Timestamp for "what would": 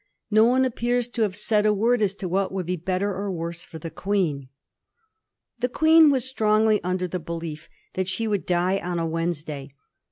2.27-2.65